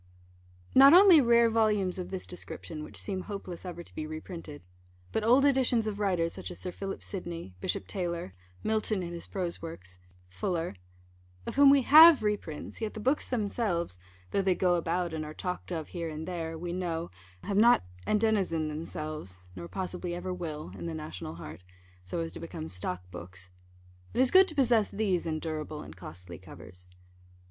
Not 0.73 0.95
only 0.95 1.21
rare 1.21 1.47
volumes 1.47 1.99
of 1.99 2.09
this 2.09 2.25
description, 2.25 2.83
which 2.83 2.97
seem 2.97 3.21
hopeless 3.21 3.63
ever 3.65 3.83
to 3.83 3.93
be 3.93 4.07
reprinted; 4.07 4.63
but 5.11 5.23
old 5.23 5.45
editions 5.45 5.85
of 5.85 5.99
writers, 5.99 6.33
such 6.33 6.49
as 6.49 6.57
Sir 6.57 6.71
Philip 6.71 7.03
Sydney, 7.03 7.53
Bishop 7.61 7.85
Taylor, 7.85 8.33
Milton 8.63 9.03
in 9.03 9.13
his 9.13 9.27
prose 9.27 9.61
works, 9.61 9.99
Fuller 10.27 10.75
of 11.45 11.53
whom 11.53 11.69
we 11.69 11.83
have 11.83 12.23
reprints, 12.23 12.81
yet 12.81 12.95
the 12.95 12.99
books 12.99 13.29
themselves, 13.29 13.99
though 14.31 14.41
they 14.41 14.55
go 14.55 14.73
about, 14.73 15.13
and 15.13 15.23
are 15.23 15.35
talked 15.35 15.71
of 15.71 15.89
here 15.89 16.09
and 16.09 16.27
there, 16.27 16.57
we 16.57 16.73
know, 16.73 17.11
have 17.43 17.57
not 17.57 17.83
endenizened 18.07 18.69
themselves 18.71 19.41
(nor 19.55 19.67
possibly 19.67 20.15
ever 20.15 20.33
will) 20.33 20.71
in 20.75 20.87
the 20.87 20.95
national 20.95 21.35
heart, 21.35 21.63
so 22.03 22.21
as 22.21 22.31
to 22.31 22.39
become 22.39 22.67
stock 22.67 23.03
books 23.11 23.51
it 24.15 24.19
is 24.19 24.31
good 24.31 24.47
to 24.47 24.55
possess 24.55 24.89
these 24.89 25.27
in 25.27 25.37
durable 25.37 25.83
and 25.83 25.95
costly 25.95 26.39
covers. 26.39 26.87